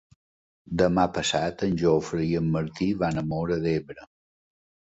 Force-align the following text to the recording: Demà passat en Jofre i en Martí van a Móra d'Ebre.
Demà 0.81 1.03
passat 1.17 1.61
en 1.69 1.77
Jofre 1.83 2.23
i 2.31 2.31
en 2.41 2.47
Martí 2.57 2.89
van 3.05 3.23
a 3.23 3.25
Móra 3.35 3.59
d'Ebre. 3.67 4.09